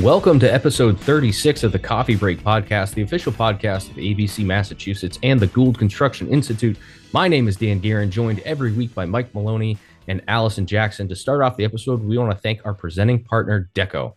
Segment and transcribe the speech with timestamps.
[0.00, 5.20] Welcome to episode 36 of the Coffee Break Podcast, the official podcast of ABC Massachusetts
[5.22, 6.76] and the Gould Construction Institute.
[7.12, 9.78] My name is Dan Guerin, joined every week by Mike Maloney
[10.08, 11.06] and Allison Jackson.
[11.08, 14.14] To start off the episode, we want to thank our presenting partner, DECCO.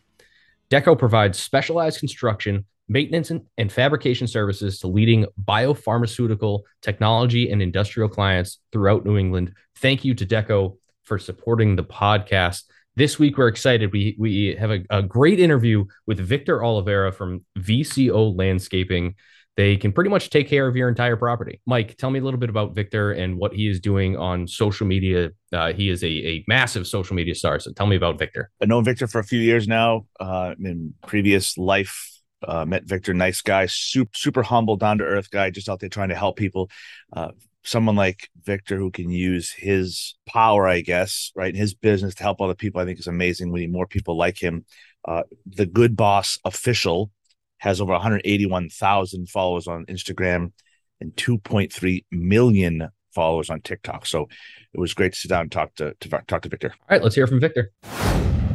[0.71, 8.09] DECCO provides specialized construction, maintenance, and, and fabrication services to leading biopharmaceutical, technology, and industrial
[8.09, 9.53] clients throughout New England.
[9.75, 12.63] Thank you to DECCO for supporting the podcast.
[12.97, 13.93] This week, we're excited.
[13.93, 19.13] We we have a, a great interview with Victor Oliveira from VCO Landscaping.
[19.55, 21.61] They can pretty much take care of your entire property.
[21.67, 24.87] Mike, tell me a little bit about Victor and what he is doing on social
[24.87, 25.29] media.
[25.53, 27.59] Uh, he is a, a massive social media star.
[27.59, 28.49] So tell me about Victor.
[28.59, 30.07] I've known Victor for a few years now.
[30.19, 35.29] Uh, in previous life, uh, met Victor, nice guy, super, super humble, down to earth
[35.29, 36.71] guy, just out there trying to help people.
[37.15, 37.29] Uh,
[37.67, 42.39] someone like Victor who can use his power, I guess, right, his business to help
[42.39, 43.51] other people, I think is amazing.
[43.51, 44.65] We need more people like him.
[45.05, 47.11] Uh, the Good Boss official
[47.57, 50.53] has over 181,000 followers on Instagram
[51.01, 54.05] and 2.3 million followers on TikTok.
[54.05, 54.27] So
[54.73, 56.73] it was great to sit down and talk to, to talk to Victor.
[56.73, 57.71] All right, let's hear from Victor.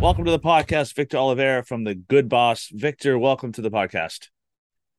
[0.01, 2.71] Welcome to the podcast, Victor Oliveira from the Good Boss.
[2.73, 4.29] Victor, welcome to the podcast.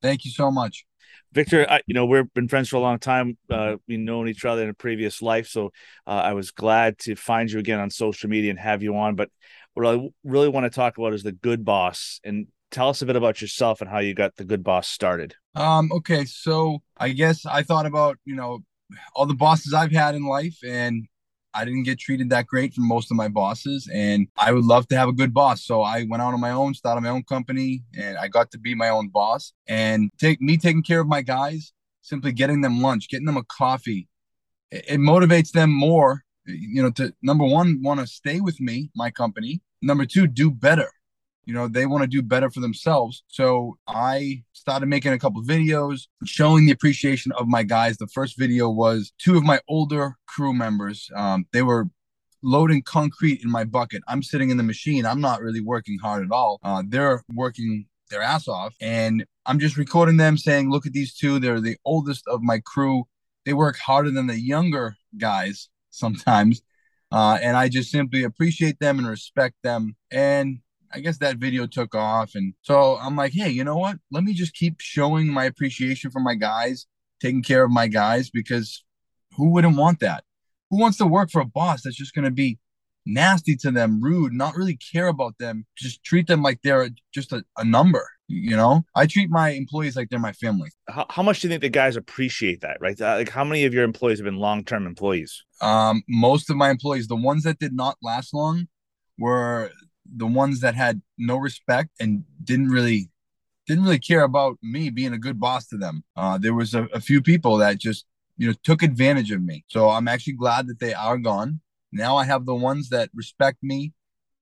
[0.02, 0.86] Thank you so much.
[1.34, 3.36] Victor, I, you know, we've been friends for a long time.
[3.50, 5.48] Uh, we've known each other in a previous life.
[5.48, 5.72] So
[6.06, 9.16] uh, I was glad to find you again on social media and have you on.
[9.16, 9.30] But
[9.74, 13.06] what I really want to talk about is the good boss and tell us a
[13.06, 15.34] bit about yourself and how you got the good boss started.
[15.56, 16.24] Um, okay.
[16.24, 18.60] So I guess I thought about, you know,
[19.16, 21.08] all the bosses I've had in life and
[21.54, 24.88] I didn't get treated that great from most of my bosses, and I would love
[24.88, 25.64] to have a good boss.
[25.64, 28.58] So I went out on my own, started my own company, and I got to
[28.58, 29.52] be my own boss.
[29.68, 33.44] And take me taking care of my guys, simply getting them lunch, getting them a
[33.44, 34.08] coffee,
[34.70, 36.24] it, it motivates them more.
[36.46, 39.62] You know, to number one, want to stay with me, my company.
[39.80, 40.90] Number two, do better
[41.46, 43.22] you know they want to do better for themselves.
[43.28, 47.96] So i started making a couple videos showing the appreciation of my guys.
[47.96, 51.10] The first video was two of my older crew members.
[51.14, 51.88] Um, they were
[52.42, 54.02] loading concrete in my bucket.
[54.06, 55.06] I'm sitting in the machine.
[55.06, 56.58] I'm not really working hard at all.
[56.62, 58.74] Uh, they're working their ass off.
[58.80, 61.38] And i'm just recording them saying look at these two.
[61.38, 63.04] They're the oldest of my crew.
[63.44, 66.62] They work harder than the younger guys sometimes.
[67.12, 69.96] Uh, and I just simply appreciate them and respect them.
[70.10, 70.58] And
[70.94, 72.34] I guess that video took off.
[72.34, 73.96] And so I'm like, hey, you know what?
[74.12, 76.86] Let me just keep showing my appreciation for my guys,
[77.20, 78.84] taking care of my guys, because
[79.36, 80.22] who wouldn't want that?
[80.70, 82.58] Who wants to work for a boss that's just going to be
[83.04, 87.32] nasty to them, rude, not really care about them, just treat them like they're just
[87.32, 88.08] a, a number?
[88.26, 90.70] You know, I treat my employees like they're my family.
[90.88, 92.78] How, how much do you think the guys appreciate that?
[92.80, 92.98] Right?
[92.98, 95.44] Uh, like, how many of your employees have been long term employees?
[95.60, 98.68] Um, most of my employees, the ones that did not last long,
[99.18, 99.70] were
[100.04, 103.10] the ones that had no respect and didn't really
[103.66, 106.04] didn't really care about me being a good boss to them.
[106.16, 108.04] Uh, there was a, a few people that just
[108.36, 109.64] you know took advantage of me.
[109.68, 111.60] So I'm actually glad that they are gone.
[111.92, 113.92] Now I have the ones that respect me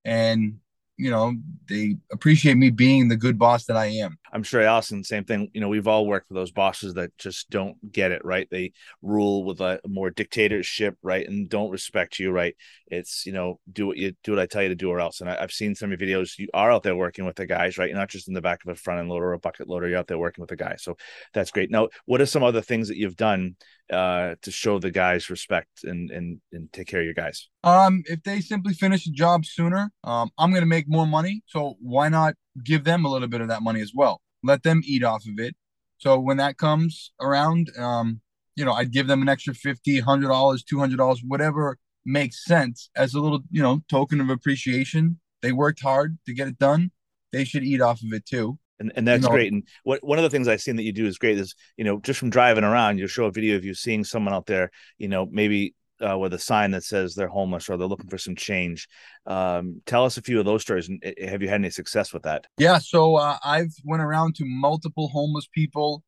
[0.03, 0.59] and
[0.97, 1.33] you know
[1.67, 4.17] they appreciate me being the good boss that I am.
[4.31, 5.49] I'm sure Allison, same thing.
[5.53, 8.47] You know, we've all worked for those bosses that just don't get it right.
[8.49, 12.55] They rule with a more dictatorship, right, and don't respect you, right.
[12.87, 15.21] It's you know, do what you do what I tell you to do, or else.
[15.21, 16.37] And I, have seen some of your videos.
[16.37, 17.89] You are out there working with the guys, right?
[17.89, 19.87] You're not just in the back of a front end loader or a bucket loader.
[19.87, 20.83] You're out there working with the guys.
[20.83, 20.95] So
[21.33, 21.71] that's great.
[21.71, 23.55] Now, what are some other things that you've done
[23.91, 27.49] uh, to show the guys respect and and and take care of your guys?
[27.63, 31.43] Um, if they simply finish the job sooner, um, I'm gonna make more money.
[31.47, 34.21] So why not give them a little bit of that money as well?
[34.43, 35.55] Let them eat off of it.
[35.97, 38.21] So when that comes around, um,
[38.55, 42.43] you know, I'd give them an extra fifty, hundred dollars, two hundred dollars, whatever makes
[42.43, 45.19] sense as a little, you know, token of appreciation.
[45.41, 46.91] They worked hard to get it done.
[47.31, 49.51] They should eat off of it too and, and that's great.
[49.51, 51.83] And what one of the things I've seen that you do is great is you
[51.83, 54.71] know just from driving around, you show a video of you seeing someone out there,
[54.97, 55.75] you know maybe
[56.05, 58.87] uh, with a sign that says they're homeless or they're looking for some change.
[59.25, 62.13] Um, tell us a few of those stories, and eh, have you had any success
[62.13, 62.45] with that?
[62.57, 66.03] Yeah, so uh, I've went around to multiple homeless people,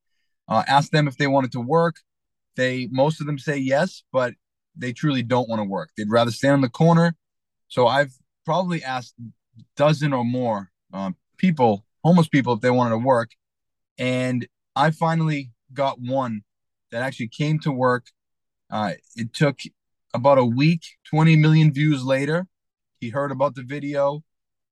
[0.47, 1.97] uh, asked them if they wanted to work.
[2.55, 4.33] They most of them say yes, but
[4.75, 5.91] they truly don't want to work.
[5.97, 7.15] They'd rather stand in the corner.
[7.67, 8.13] So I've
[8.45, 9.15] probably asked
[9.75, 13.31] dozen or more um, people homeless people if they wanted to work.
[13.97, 16.43] And I finally got one
[16.91, 18.05] that actually came to work.
[18.69, 19.59] Uh, it took
[20.13, 22.45] about a week, 20 million views later.
[22.99, 24.23] He heard about the video.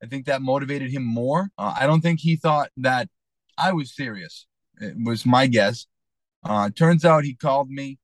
[0.01, 1.49] I think that motivated him more.
[1.57, 3.09] Uh, I don't think he thought that
[3.57, 4.45] I was serious.
[4.79, 5.87] It was my guess.
[6.43, 7.97] Uh, turns out he called me.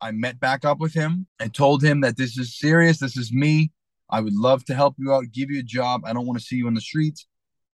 [0.00, 2.98] I met back up with him and told him that this is serious.
[2.98, 3.72] This is me.
[4.08, 6.02] I would love to help you out, give you a job.
[6.04, 7.26] I don't want to see you in the streets.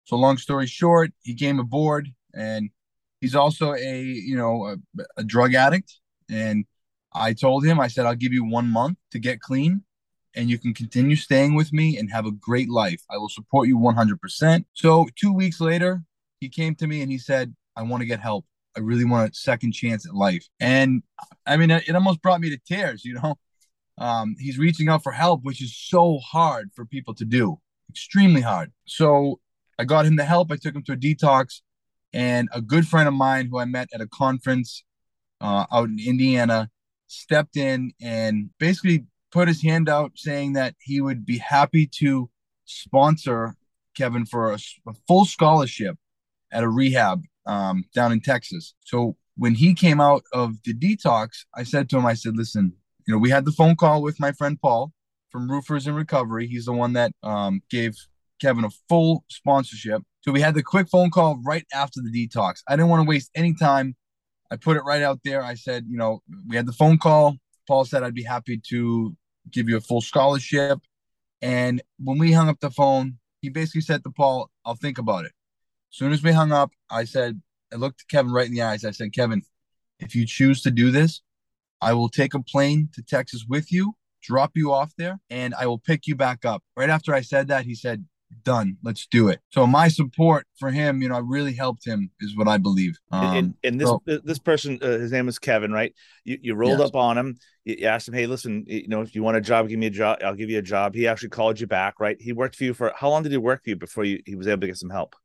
[0.05, 2.71] So long story short, he came aboard and
[3.21, 5.99] he's also a, you know, a, a drug addict.
[6.31, 6.65] And
[7.13, 9.83] I told him, I said, I'll give you one month to get clean
[10.35, 13.03] and you can continue staying with me and have a great life.
[13.11, 14.65] I will support you 100%.
[14.75, 16.03] So, two weeks later,
[16.41, 18.45] he came to me and he said, I want to get help.
[18.77, 20.47] I really want a second chance at life.
[20.59, 21.03] And
[21.47, 23.37] I mean, it almost brought me to tears, you know.
[23.97, 28.41] Um, he's reaching out for help, which is so hard for people to do, extremely
[28.41, 28.73] hard.
[28.87, 29.39] So
[29.79, 30.51] I got him the help.
[30.53, 31.61] I took him to a detox,
[32.13, 34.85] and a good friend of mine who I met at a conference
[35.41, 36.71] uh, out in Indiana
[37.07, 42.31] stepped in and basically put his hand out saying that he would be happy to
[42.65, 43.57] sponsor
[43.97, 45.97] Kevin for a, a full scholarship
[46.53, 48.75] at a rehab um, down in Texas.
[48.85, 52.73] So when he came out of the detox, I said to him, I said, listen,
[53.07, 54.93] you know, we had the phone call with my friend Paul
[55.31, 56.47] from Roofers in Recovery.
[56.47, 57.97] He's the one that um, gave
[58.41, 60.03] Kevin a full sponsorship.
[60.23, 62.63] So we had the quick phone call right after the detox.
[62.69, 63.97] I didn't want to waste any time.
[64.51, 65.43] I put it right out there.
[65.43, 67.37] I said, you know, we had the phone call.
[67.67, 69.17] Paul said I'd be happy to
[69.51, 70.81] give you a full scholarship.
[71.43, 75.25] And when we hung up the phone, he basically said to Paul, I'll think about
[75.25, 75.33] it.
[75.93, 77.41] As soon as we hung up, I said,
[77.73, 78.85] I looked Kevin right in the eyes.
[78.85, 79.43] I said, Kevin,
[80.01, 81.23] if you choose to do this,
[81.81, 85.67] I will take a plane to Texas with you, drop you off there, and I
[85.67, 86.63] will pick you back up.
[86.77, 88.05] Right after I said that, he said,
[88.43, 88.77] Done.
[88.83, 89.41] Let's do it.
[89.51, 92.99] So my support for him, you know, I really helped him, is what I believe.
[93.11, 95.95] Um, and, and, this so, this person, uh, his name is Kevin, right?
[96.25, 96.89] You, you rolled yes.
[96.89, 97.39] up on him.
[97.65, 99.91] You asked him, "Hey, listen, you know, if you want a job, give me a
[99.91, 100.19] job.
[100.25, 102.17] I'll give you a job." He actually called you back, right?
[102.21, 104.35] He worked for you for how long did he work for you before you, he
[104.35, 105.17] was able to get some help?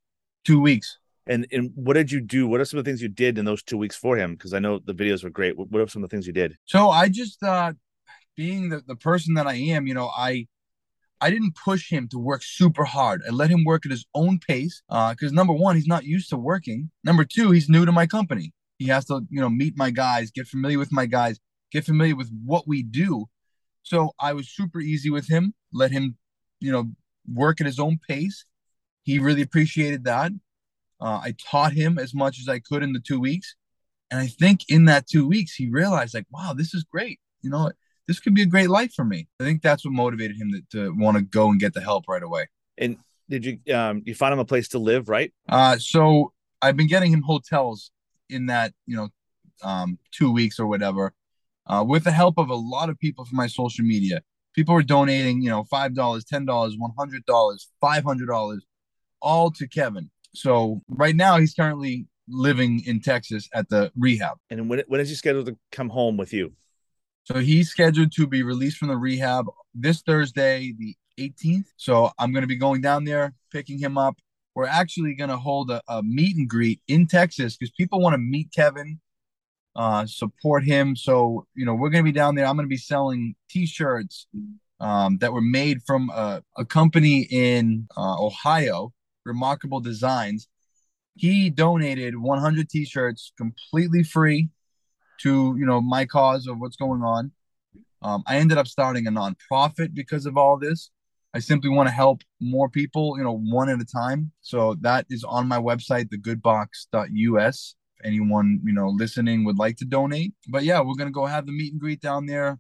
[0.45, 0.97] Two weeks.
[1.27, 2.47] And and what did you do?
[2.47, 4.33] What are some of the things you did in those two weeks for him?
[4.33, 5.57] Because I know the videos were great.
[5.57, 6.56] What, what are some of the things you did?
[6.65, 7.73] So I just uh
[8.35, 10.47] being the, the person that I am, you know, I
[11.21, 13.21] I didn't push him to work super hard.
[13.27, 14.81] I let him work at his own pace.
[14.89, 16.92] Uh, because number one, he's not used to working.
[17.04, 18.54] Number two, he's new to my company.
[18.77, 21.39] He has to, you know, meet my guys, get familiar with my guys,
[21.71, 23.25] get familiar with what we do.
[23.83, 26.18] So I was super easy with him, let him,
[26.60, 26.92] you know,
[27.27, 28.45] work at his own pace.
[29.04, 30.31] He really appreciated that.
[31.01, 33.56] Uh, I taught him as much as I could in the two weeks.
[34.12, 37.19] And I think in that two weeks, he realized, like, wow, this is great.
[37.42, 37.71] You know,
[38.09, 39.27] this could be a great life for me.
[39.39, 42.06] I think that's what motivated him to, to want to go and get the help
[42.07, 42.47] right away.
[42.75, 42.97] And
[43.29, 45.31] did you, um, you find him a place to live, right?
[45.47, 47.91] Uh, so I've been getting him hotels
[48.27, 49.09] in that, you know,
[49.61, 51.13] um, two weeks or whatever,
[51.67, 54.23] uh, with the help of a lot of people from my social media.
[54.56, 58.59] People were donating, you know, $5, $10, $100, $500,
[59.21, 60.09] all to Kevin.
[60.33, 64.38] So right now he's currently living in Texas at the rehab.
[64.50, 66.53] And when when is he scheduled to come home with you?
[67.31, 69.45] So he's scheduled to be released from the rehab
[69.75, 71.65] this Thursday, the 18th.
[71.77, 74.17] So I'm going to be going down there, picking him up.
[74.55, 78.15] We're actually going to hold a, a, meet and greet in Texas because people want
[78.15, 78.99] to meet Kevin,
[79.75, 80.95] uh, support him.
[80.95, 82.47] So, you know, we're going to be down there.
[82.47, 84.25] I'm going to be selling t shirts
[84.79, 88.91] um, that were made from a, a company in uh, Ohio
[89.23, 90.47] remarkable designs.
[91.15, 94.49] He donated 100 t-shirts completely free
[95.24, 97.31] to you know my cause of what's going on.
[98.02, 100.90] Um, I ended up starting a nonprofit because of all this.
[101.33, 104.31] I simply want to help more people, you know, one at a time.
[104.42, 107.76] So that is on my website, thegoodbox.us.
[107.99, 110.33] If anyone, you know, listening would like to donate.
[110.47, 112.57] But yeah, we're gonna go have the meet and greet down there,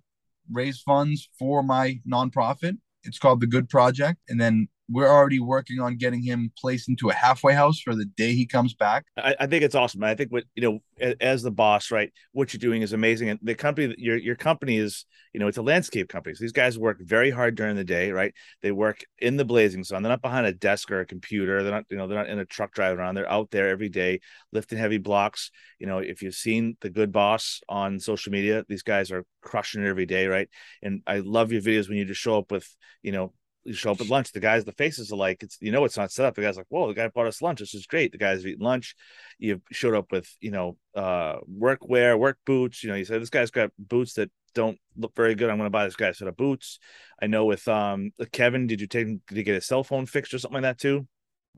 [0.51, 2.77] raise funds for my nonprofit.
[3.03, 4.19] It's called the Good Project.
[4.27, 8.05] And then we're already working on getting him placed into a halfway house for the
[8.05, 9.05] day he comes back.
[9.17, 10.03] I, I, think it's awesome.
[10.03, 12.11] I think what you know, as the boss, right?
[12.31, 15.57] What you're doing is amazing, and the company, your your company is, you know, it's
[15.57, 16.35] a landscape company.
[16.35, 18.33] So these guys work very hard during the day, right?
[18.61, 20.01] They work in the blazing sun.
[20.01, 21.61] They're not behind a desk or a computer.
[21.63, 23.15] They're not, you know, they're not in a truck driving around.
[23.15, 24.19] They're out there every day
[24.51, 25.51] lifting heavy blocks.
[25.77, 29.83] You know, if you've seen the Good Boss on social media, these guys are crushing
[29.83, 30.49] it every day, right?
[30.81, 32.67] And I love your videos when you just show up with,
[33.03, 35.71] you know, you show up at lunch, the guys, the faces are like, it's you
[35.71, 36.35] know, it's not set up.
[36.35, 37.59] The guy's like, whoa, the guy bought us lunch.
[37.59, 38.11] This is great.
[38.11, 38.95] The guys eating lunch.
[39.37, 42.83] You showed up with, you know, uh, work wear, work boots.
[42.83, 45.49] You know, you said this guy's got boots that don't look very good.
[45.49, 46.79] I'm going to buy this guy a set of boots.
[47.21, 50.33] I know with um Kevin, did you take did you get a cell phone fixed
[50.33, 51.07] or something like that too?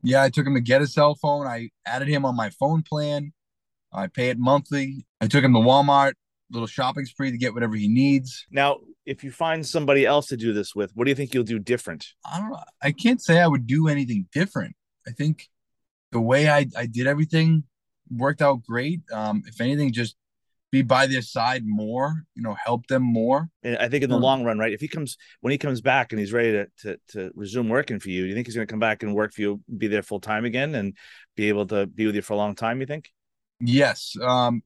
[0.02, 1.46] Yeah, I took him to get a cell phone.
[1.46, 3.32] I added him on my phone plan.
[3.92, 5.06] I pay it monthly.
[5.20, 6.14] I took him to Walmart,
[6.52, 8.46] little shopping spree to get whatever he needs.
[8.50, 11.44] Now, if you find somebody else to do this with, what do you think you'll
[11.44, 12.06] do different?
[12.30, 12.60] I don't know.
[12.82, 14.76] I can't say I would do anything different.
[15.06, 15.48] I think
[16.12, 17.64] the way I, I did everything
[18.10, 19.00] worked out great.
[19.12, 20.16] Um, if anything, just
[20.70, 23.48] be by their side more, you know, help them more.
[23.62, 24.22] And I think in the Hmm.
[24.22, 24.72] long run, right?
[24.72, 27.98] If he comes when he comes back and he's ready to to, to resume working
[27.98, 29.86] for you, do you think he's going to come back and work for you, be
[29.88, 30.96] there full time again, and
[31.36, 32.80] be able to be with you for a long time?
[32.80, 33.10] You think?
[33.60, 34.16] Yes.
[34.20, 34.62] Um,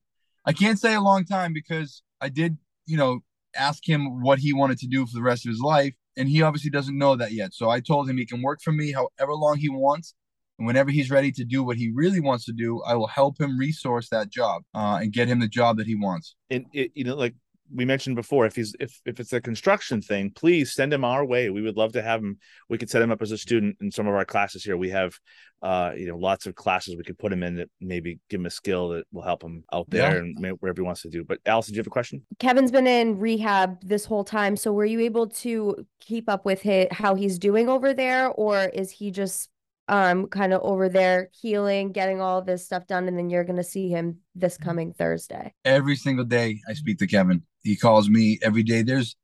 [0.46, 3.20] I can't say a long time because I did, you know,
[3.56, 6.42] ask him what he wanted to do for the rest of his life, and he
[6.42, 7.52] obviously doesn't know that yet.
[7.52, 10.14] So I told him he can work for me however long he wants,
[10.58, 13.40] and whenever he's ready to do what he really wants to do, I will help
[13.40, 16.36] him resource that job uh, and get him the job that he wants.
[16.48, 17.34] And it, you know, like
[17.74, 21.24] we mentioned before, if he's if if it's a construction thing, please send him our
[21.24, 21.50] way.
[21.50, 22.38] We would love to have him.
[22.68, 24.76] We could set him up as a student in some of our classes here.
[24.76, 25.18] We have,
[25.62, 28.46] uh, you know, lots of classes we could put him in that maybe give him
[28.46, 30.18] a skill that will help him out there Yeah.
[30.20, 31.24] and may- wherever he wants to do.
[31.24, 32.24] But Allison, do you have a question?
[32.38, 36.62] Kevin's been in rehab this whole time, so were you able to keep up with
[36.62, 39.50] hi how he's doing over there, or is he just
[39.88, 43.64] um kind of over there healing, getting all this stuff done, and then you're gonna
[43.64, 45.54] see him this coming Thursday?
[45.64, 47.42] Every single day I speak to Kevin.
[47.62, 48.82] He calls me every day.
[48.82, 49.16] There's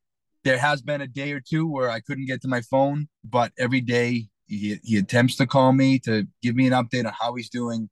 [0.44, 3.52] there has been a day or two where I couldn't get to my phone, but
[3.58, 7.34] every day he he attempts to call me to give me an update on how
[7.34, 7.88] he's doing.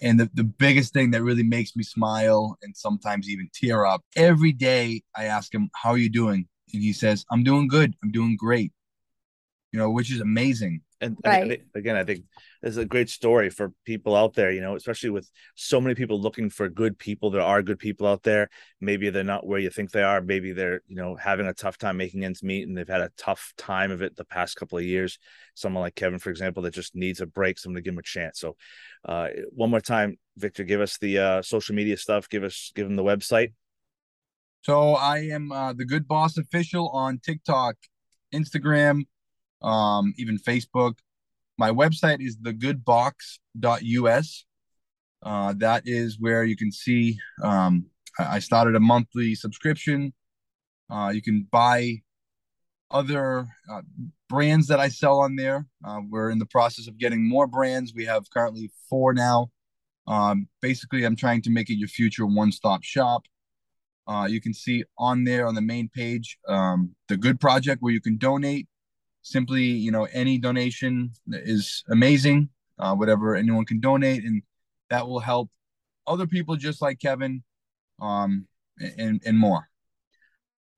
[0.00, 4.02] And the, the biggest thing that really makes me smile and sometimes even tear up
[4.16, 6.48] every day, I ask him, How are you doing?
[6.72, 7.94] And he says, I'm doing good.
[8.02, 8.72] I'm doing great.
[9.72, 10.82] You know, which is amazing.
[11.00, 12.24] And I- I think- again, I think
[12.62, 15.94] this is a great story for people out there, you know, especially with so many
[15.94, 17.30] people looking for good people.
[17.30, 18.48] There are good people out there.
[18.80, 20.20] Maybe they're not where you think they are.
[20.20, 23.10] Maybe they're, you know, having a tough time making ends meet and they've had a
[23.16, 25.18] tough time of it the past couple of years.
[25.54, 28.02] Someone like Kevin, for example, that just needs a break, someone to give him a
[28.02, 28.40] chance.
[28.40, 28.56] So,
[29.04, 32.28] uh, one more time, Victor, give us the uh, social media stuff.
[32.28, 33.52] Give us, give them the website.
[34.62, 37.76] So I am uh, the Good Boss official on TikTok,
[38.32, 39.02] Instagram,
[39.64, 40.98] um, even Facebook.
[41.58, 44.44] My website is thegoodbox.us.
[45.22, 47.18] Uh, that is where you can see.
[47.42, 47.86] Um,
[48.18, 50.12] I started a monthly subscription.
[50.90, 52.02] Uh, you can buy
[52.90, 53.80] other uh,
[54.28, 55.66] brands that I sell on there.
[55.84, 57.94] Uh, we're in the process of getting more brands.
[57.94, 59.50] We have currently four now.
[60.06, 63.22] Um, basically, I'm trying to make it your future one-stop shop.
[64.06, 67.92] Uh, you can see on there on the main page um, the Good Project where
[67.92, 68.68] you can donate.
[69.24, 72.50] Simply, you know, any donation is amazing.
[72.78, 74.42] Uh, whatever anyone can donate, and
[74.90, 75.50] that will help
[76.06, 77.42] other people just like Kevin,
[78.02, 78.46] um,
[78.98, 79.66] and and more.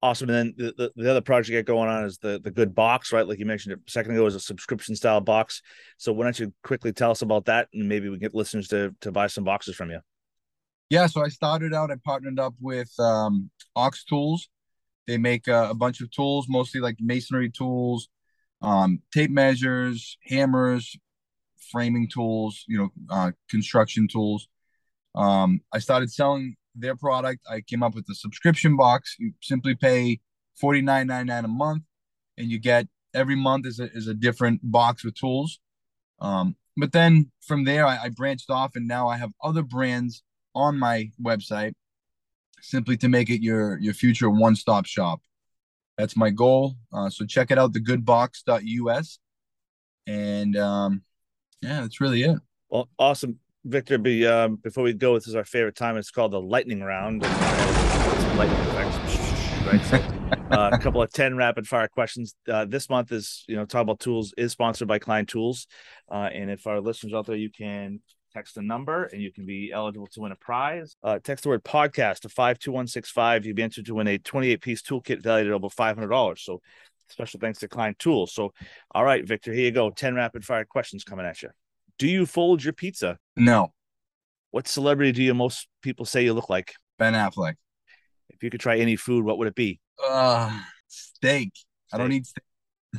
[0.00, 0.30] Awesome.
[0.30, 2.72] And then the, the, the other project you got going on is the the good
[2.72, 3.26] box, right?
[3.26, 5.60] Like you mentioned a second ago, is a subscription style box.
[5.96, 8.94] So why don't you quickly tell us about that, and maybe we get listeners to
[9.00, 9.98] to buy some boxes from you.
[10.88, 11.90] Yeah, so I started out.
[11.90, 14.48] I partnered up with um, Ox Tools.
[15.08, 18.08] They make uh, a bunch of tools, mostly like masonry tools,
[18.62, 20.96] um, tape measures, hammers,
[21.70, 22.64] framing tools.
[22.66, 24.48] You know, uh, construction tools.
[25.14, 27.40] Um, I started selling their product.
[27.50, 29.16] I came up with a subscription box.
[29.18, 30.20] You simply pay
[30.60, 31.82] forty nine ninety nine a month,
[32.36, 35.60] and you get every month is a is a different box with tools.
[36.20, 40.22] Um, but then from there, I, I branched off, and now I have other brands
[40.54, 41.74] on my website
[42.60, 45.20] simply to make it your your future one-stop shop
[45.96, 49.18] that's my goal uh, so check it out thegoodbox.us
[50.06, 51.02] and um
[51.62, 52.38] yeah that's really it
[52.68, 53.98] Well, awesome, Victor.
[53.98, 55.96] Be um, before we go, this is our favorite time.
[55.96, 57.22] It's called the lightning round.
[57.22, 58.96] Lightning effects,
[59.66, 59.84] right?
[59.84, 59.96] So,
[60.50, 62.34] uh, a couple of ten rapid fire questions.
[62.48, 65.68] Uh, this month is you know talk about tools is sponsored by Klein Tools,
[66.10, 68.00] uh, and if our listeners out there, you can
[68.36, 70.94] text a number and you can be eligible to win a prize.
[71.02, 73.46] Uh, text the word podcast to five two one six five.
[73.46, 76.10] You'll be entered to win a twenty eight piece toolkit valued at over five hundred
[76.10, 76.42] dollars.
[76.42, 76.60] So.
[77.08, 78.34] Special thanks to Klein Tools.
[78.34, 78.52] So,
[78.92, 79.90] all right, Victor, here you go.
[79.90, 81.50] 10 rapid fire questions coming at you.
[82.00, 83.16] Do you fold your pizza?
[83.36, 83.72] no
[84.50, 86.74] What celebrity do you most people say you look like?
[86.98, 87.54] ben affleck
[88.30, 89.78] If you could try any food, what would it be?
[90.04, 90.50] uh
[90.88, 91.52] steak
[91.92, 92.16] i don't Steak.
[92.22, 92.44] eat steak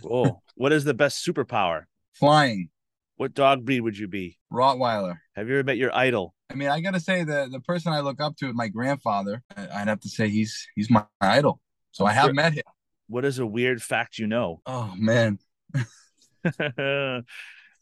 [0.10, 1.84] Oh, what is the best superpower?
[2.14, 2.70] flying
[3.18, 4.38] What dog breed would you be?
[4.54, 6.34] rottweiler Have you ever met your idol?
[6.50, 9.44] i mean i gotta say the the person i look up to is my grandfather
[9.58, 11.60] i'd have to say he's he's my idol
[11.92, 12.64] so i have met him
[13.10, 14.62] What is a weird fact you know?
[14.66, 15.40] oh man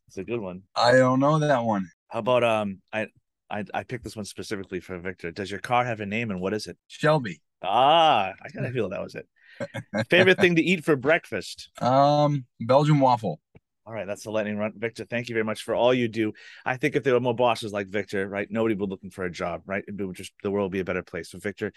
[0.08, 0.64] It's a good one.
[0.76, 3.08] i don't know that one How about um I
[3.50, 5.30] I I picked this one specifically for Victor.
[5.32, 6.78] Does your car have a name and what is it?
[6.88, 9.28] shelby Ah, I kind of feel that was it.
[10.10, 11.70] Favorite thing to eat for breakfast?
[11.82, 13.40] um belgian waffle
[13.88, 14.74] All right, that's the lightning run.
[14.76, 16.34] Victor, thank you very much for all you do.
[16.66, 19.26] I think if there were more bosses like Victor, right, nobody would be looking for
[19.26, 19.84] a job, right?
[19.88, 21.30] It would just the world would be a better place.
[21.30, 21.72] So, Victor,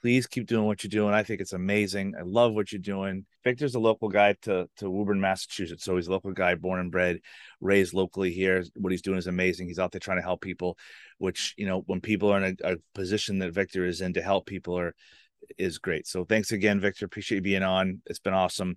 [0.00, 1.14] please keep doing what you're doing.
[1.14, 2.14] I think it's amazing.
[2.18, 3.26] I love what you're doing.
[3.44, 5.84] Victor's a local guy to to Woburn, Massachusetts.
[5.84, 7.20] So he's a local guy, born and bred,
[7.60, 8.64] raised locally here.
[8.74, 9.68] What he's doing is amazing.
[9.68, 10.76] He's out there trying to help people,
[11.18, 14.22] which you know, when people are in a, a position that Victor is in to
[14.22, 14.94] help people are
[15.58, 16.08] is great.
[16.08, 17.04] So thanks again, Victor.
[17.06, 18.02] Appreciate you being on.
[18.06, 18.76] It's been awesome.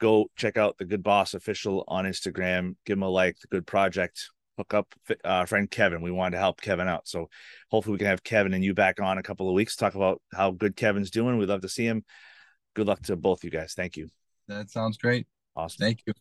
[0.00, 2.76] Go check out the Good Boss official on Instagram.
[2.84, 3.38] Give him a like.
[3.40, 4.94] The Good Project hook up
[5.24, 6.02] uh, friend Kevin.
[6.02, 7.08] We wanted to help Kevin out.
[7.08, 7.28] So
[7.70, 10.20] hopefully we can have Kevin and you back on a couple of weeks, talk about
[10.32, 11.38] how good Kevin's doing.
[11.38, 12.04] We'd love to see him.
[12.74, 13.74] Good luck to both you guys.
[13.74, 14.08] Thank you.
[14.48, 15.26] That sounds great.
[15.56, 15.78] Awesome.
[15.80, 16.14] Thank you.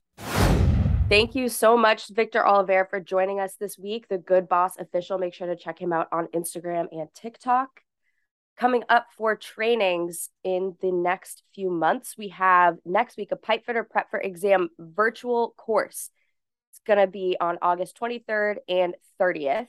[1.09, 4.07] Thank you so much, Victor Oliver, for joining us this week.
[4.07, 5.17] The Good Boss official.
[5.17, 7.81] Make sure to check him out on Instagram and TikTok.
[8.57, 13.65] Coming up for trainings in the next few months, we have next week a pipe
[13.65, 16.11] fitter prep for exam virtual course
[16.71, 19.67] It's going to be on August 23rd and 30th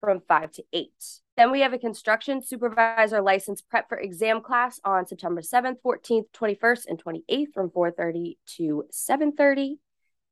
[0.00, 0.90] from 5 to 8.
[1.36, 6.26] Then we have a construction supervisor license prep for exam class on September 7th, 14th,
[6.34, 9.78] 21st, and 28th from 4:30 to 7:30.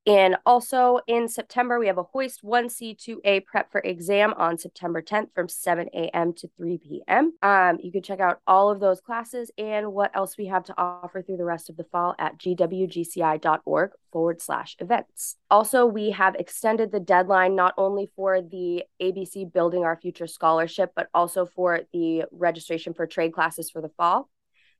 [0.06, 5.32] And also in September, we have a Hoist 1C2A prep for exam on September 10th
[5.34, 6.34] from 7 a.m.
[6.34, 7.32] to 3 p.m.
[7.40, 10.74] Um, you can check out all of those classes and what else we have to
[10.76, 15.36] offer through the rest of the fall at gwgci.org forward slash events.
[15.50, 20.92] Also, we have extended the deadline not only for the ABC Building Our Future Scholarship,
[20.94, 24.28] but also for the registration for trade classes for the fall.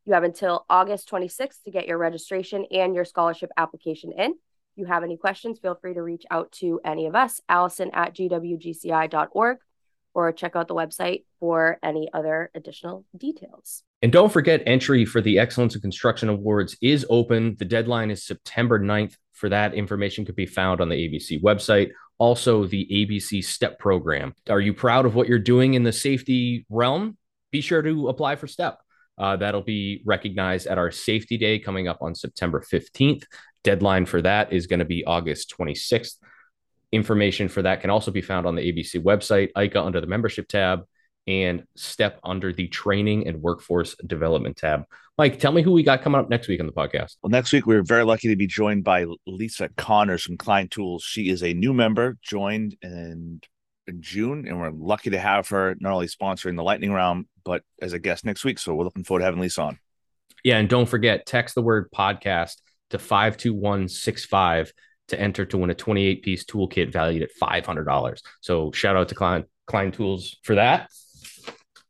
[0.05, 4.35] You have until August 26th to get your registration and your scholarship application in
[4.77, 8.15] you have any questions, feel free to reach out to any of us, Allison at
[8.15, 9.59] gwgci.org,
[10.15, 13.83] or check out the website for any other additional details.
[14.03, 17.57] And don't forget, entry for the Excellence in Construction Awards is open.
[17.59, 19.17] The deadline is September 9th.
[19.33, 21.91] For that, information could be found on the ABC website.
[22.19, 24.35] Also, the ABC STEP program.
[24.49, 27.17] Are you proud of what you're doing in the safety realm?
[27.51, 28.79] Be sure to apply for STEP.
[29.19, 33.25] Uh, that'll be recognized at our safety day coming up on September 15th.
[33.63, 36.17] Deadline for that is going to be August 26th.
[36.93, 40.49] Information for that can also be found on the ABC website, ICA under the membership
[40.49, 40.85] tab,
[41.27, 44.85] and STEP under the training and workforce development tab.
[45.17, 47.17] Mike, tell me who we got coming up next week on the podcast.
[47.23, 51.03] Well, next week, we're very lucky to be joined by Lisa Connors from Klein Tools.
[51.05, 53.41] She is a new member, joined in,
[53.87, 57.63] in June, and we're lucky to have her not only sponsoring the lightning round, but
[57.81, 58.59] as a guest next week.
[58.59, 59.79] So we're looking forward to having Lisa on.
[60.43, 60.59] Yeah.
[60.59, 62.57] And don't forget, text the word podcast
[62.91, 64.73] to 52165
[65.09, 68.19] to enter to win a 28 piece toolkit valued at $500.
[68.41, 70.91] So shout out to Klein, Klein Tools for that.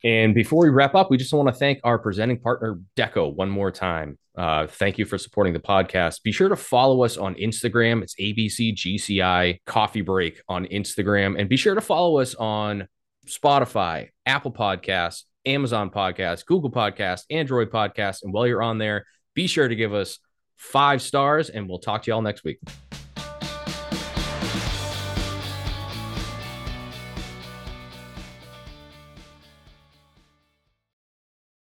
[0.05, 3.49] And before we wrap up, we just want to thank our presenting partner, DECCO, one
[3.49, 4.19] more time.
[4.37, 6.23] Uh, thank you for supporting the podcast.
[6.23, 8.03] Be sure to follow us on Instagram.
[8.03, 11.41] It's ABCGCI Coffee Break on Instagram.
[11.41, 12.87] And be sure to follow us on
[13.27, 18.23] Spotify, Apple Podcasts, Amazon Podcasts, Google Podcasts, Android Podcasts.
[18.23, 20.19] And while you're on there, be sure to give us
[20.57, 22.59] five stars, and we'll talk to y'all next week.